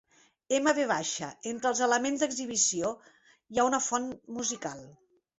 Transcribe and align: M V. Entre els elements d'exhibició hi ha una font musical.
M 0.59 0.69
V. 0.75 0.85
Entre 1.49 1.67
els 1.71 1.81
elements 1.87 2.23
d'exhibició 2.23 2.93
hi 3.11 3.61
ha 3.61 3.67
una 3.69 3.81
font 3.89 4.09
musical. 4.39 4.83